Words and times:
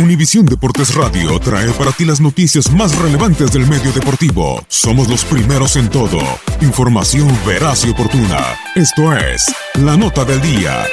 Univisión 0.00 0.46
Deportes 0.46 0.94
Radio 0.94 1.38
trae 1.40 1.70
para 1.72 1.92
ti 1.92 2.06
las 2.06 2.22
noticias 2.22 2.72
más 2.72 2.96
relevantes 2.98 3.52
del 3.52 3.66
medio 3.66 3.92
deportivo. 3.92 4.64
Somos 4.66 5.08
los 5.08 5.26
primeros 5.26 5.76
en 5.76 5.90
todo. 5.90 6.18
Información 6.62 7.28
veraz 7.46 7.84
y 7.84 7.90
oportuna. 7.90 8.38
Esto 8.74 9.14
es 9.14 9.54
La 9.74 9.98
Nota 9.98 10.24
del 10.24 10.40
Día. 10.40 10.84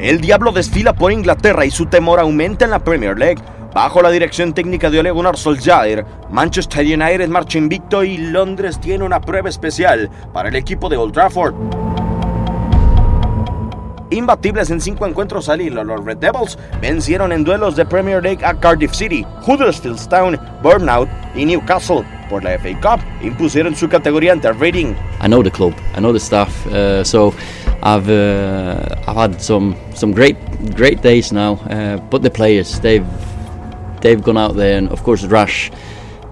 El 0.00 0.20
Diablo 0.20 0.50
desfila 0.50 0.92
por 0.92 1.12
Inglaterra 1.12 1.64
y 1.64 1.70
su 1.70 1.86
temor 1.86 2.18
aumenta 2.18 2.64
en 2.64 2.72
la 2.72 2.82
Premier 2.82 3.16
League. 3.16 3.40
Bajo 3.72 4.02
la 4.02 4.10
dirección 4.10 4.52
técnica 4.52 4.90
de 4.90 4.98
Ole 4.98 5.12
Gunnar 5.12 5.36
Solskjaer, 5.36 6.04
Manchester 6.32 6.84
United 6.84 7.28
marcha 7.28 7.58
invicto 7.58 8.02
y 8.02 8.18
Londres 8.18 8.80
tiene 8.80 9.04
una 9.04 9.20
prueba 9.20 9.48
especial 9.48 10.10
para 10.32 10.48
el 10.48 10.56
equipo 10.56 10.88
de 10.88 10.96
Old 10.96 11.12
Trafford. 11.12 11.54
Imbatibles 14.10 14.70
en 14.70 14.80
cinco 14.80 15.06
encuentros 15.06 15.48
al 15.48 15.60
hilo, 15.60 15.84
los 15.84 16.04
Red 16.04 16.16
Devils 16.16 16.58
vencieron 16.80 17.30
en 17.30 17.44
duelos 17.44 17.76
de 17.76 17.86
Premier 17.86 18.20
League 18.20 18.44
a 18.44 18.54
Cardiff 18.54 18.92
City, 18.92 19.24
Huddersfield 19.46 20.08
Town, 20.08 20.36
Burnout 20.62 21.08
y 21.36 21.44
Newcastle. 21.44 22.04
Por 22.28 22.42
la 22.42 22.58
FA 22.58 22.80
Cup 22.80 23.00
impusieron 23.22 23.74
su 23.76 23.88
categoría 23.88 24.32
ante 24.32 24.52
Reading. 24.52 24.96
I 25.20 25.28
know 25.28 25.42
the 25.42 25.50
club, 25.50 25.74
I 25.96 26.00
know 26.00 26.12
the 26.12 26.20
staff, 26.20 26.66
uh, 26.66 27.04
so 27.04 27.32
I've 27.82 28.08
uh, 28.08 28.96
I've 29.06 29.16
had 29.16 29.40
some 29.40 29.76
some 29.94 30.12
great 30.12 30.36
great 30.74 31.02
days 31.02 31.32
now. 31.32 31.54
Uh, 31.70 31.96
but 32.10 32.22
the 32.22 32.30
players, 32.30 32.80
they've 32.80 33.06
they've 34.00 34.22
gone 34.22 34.38
out 34.38 34.56
there, 34.56 34.76
and 34.76 34.88
of 34.90 35.02
course 35.02 35.24
Rash, 35.24 35.70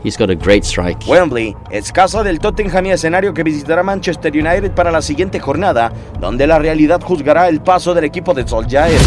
he's 0.02 0.16
got 0.16 0.30
a 0.30 0.34
great 0.34 0.64
strike. 0.64 0.98
Wembley 1.06 1.56
es 1.70 1.92
casa 1.92 2.22
del 2.22 2.38
Tottenham 2.38 2.86
y 2.86 2.90
escenario 2.90 3.34
que 3.34 3.42
visitará 3.42 3.82
Manchester 3.82 4.32
United 4.32 4.72
para 4.72 4.90
la 4.90 5.02
siguiente 5.02 5.40
jornada, 5.40 5.92
donde 6.20 6.46
la 6.46 6.58
realidad 6.58 7.00
juzgará 7.02 7.48
el 7.48 7.60
paso 7.60 7.94
del 7.94 8.04
equipo 8.04 8.34
de 8.34 8.46
Solskjaer. 8.46 9.00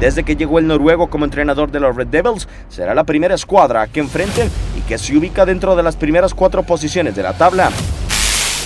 Desde 0.00 0.22
que 0.22 0.36
llegó 0.36 0.60
el 0.60 0.66
noruego 0.66 1.10
como 1.10 1.24
entrenador 1.24 1.72
de 1.72 1.80
los 1.80 1.96
Red 1.96 2.06
Devils, 2.06 2.46
será 2.68 2.94
la 2.94 3.02
primera 3.02 3.34
escuadra 3.34 3.88
que 3.88 3.98
enfrenten 3.98 4.48
y 4.76 4.80
que 4.82 4.96
se 4.96 5.16
ubica 5.16 5.44
dentro 5.44 5.74
de 5.74 5.82
las 5.82 5.96
primeras 5.96 6.34
cuatro 6.34 6.62
posiciones 6.62 7.16
de 7.16 7.22
la 7.24 7.32
tabla. 7.32 7.70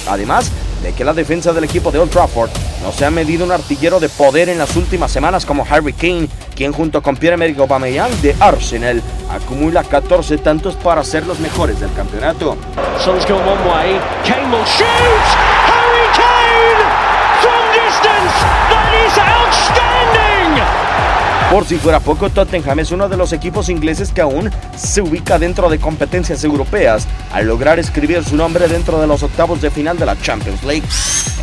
Además 0.09 0.53
de 0.83 0.93
que 0.93 1.05
la 1.05 1.15
defensa 1.15 1.53
del 1.53 1.65
equipo 1.65 1.91
de 1.91 2.01
Old 2.01 2.11
Trafford 2.11 2.51
no 2.83 2.93
se 2.93 3.05
ha 3.05 3.11
medido 3.11 3.45
un 3.45 3.53
artillero 3.53 4.01
de 4.01 4.09
poder 4.09 4.49
en 4.49 4.59
las 4.59 4.77
últimas 4.77 5.11
semanas 5.11 5.47
como 5.47 5.67
Harry 5.69 5.93
Kane, 5.93 6.29
quien 6.55 6.73
junto 6.73 7.03
con 7.03 7.17
Pierre-Emerick 7.17 7.59
Aubameyang 7.59 8.21
de 8.21 8.35
Arsenal 8.41 9.03
acumula 9.31 9.85
14 9.85 10.39
tantos 10.39 10.75
para 10.77 11.05
ser 11.05 11.27
los 11.27 11.39
mejores 11.39 11.81
del 11.81 11.93
campeonato. 11.93 12.57
Harry 15.67 16.09
Kane! 16.17 16.83
From 17.41 17.63
distance! 17.73 18.35
That 18.69 18.93
is 19.07 19.19
outstanding! 19.19 19.82
Por 21.53 21.67
si 21.67 21.77
fuera 21.77 22.01
poco, 22.01 22.31
Tottenham 22.31 22.79
es 22.79 22.93
uno 22.93 23.11
de 23.11 23.19
los 23.19 23.35
equipos 23.35 23.69
ingleses 23.69 24.11
que 24.11 24.23
aún 24.23 24.51
se 24.75 25.03
ubica 25.03 25.39
dentro 25.39 25.69
de 25.69 25.79
competencias 25.79 26.43
europeas 26.45 27.07
al 27.31 27.47
lograr 27.47 27.79
escribir 27.79 28.25
su 28.25 28.37
nombre 28.37 28.69
dentro 28.69 28.99
de 28.99 29.07
los 29.07 29.23
octavos 29.23 29.61
de 29.61 29.71
final 29.71 29.99
de 29.99 30.07
la 30.07 30.19
Champions 30.19 30.65
League. 30.65 30.89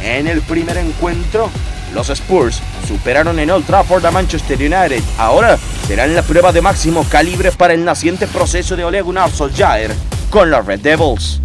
En 0.01 0.25
el 0.25 0.41
primer 0.41 0.77
encuentro, 0.77 1.51
los 1.93 2.09
Spurs 2.09 2.59
superaron 2.87 3.37
en 3.37 3.51
Old 3.51 3.67
Trafford 3.67 4.03
a 4.03 4.09
Manchester 4.09 4.57
United. 4.57 5.03
Ahora 5.19 5.59
serán 5.87 6.15
la 6.15 6.23
prueba 6.23 6.51
de 6.51 6.63
máximo 6.63 7.05
calibre 7.07 7.51
para 7.51 7.75
el 7.75 7.85
naciente 7.85 8.25
proceso 8.25 8.75
de 8.75 8.85
Ole 8.85 9.03
Gunnar 9.03 9.29
Solskjaer 9.29 9.93
con 10.31 10.49
los 10.49 10.65
Red 10.65 10.79
Devils. 10.79 11.39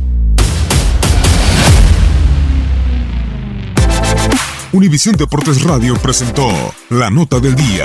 Univisión 4.72 5.16
Deportes 5.16 5.62
Radio 5.64 5.96
presentó 5.96 6.48
La 6.88 7.10
Nota 7.10 7.40
del 7.40 7.54
Día. 7.54 7.84